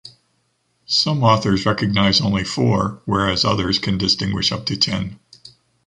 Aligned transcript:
Some 0.87 1.23
authors 1.23 1.67
recognize 1.67 2.21
only 2.21 2.43
four 2.43 3.03
whereas 3.05 3.45
others 3.45 3.77
can 3.77 3.99
distinguish 3.99 4.51
up 4.51 4.65
to 4.65 4.75
ten. 4.75 5.19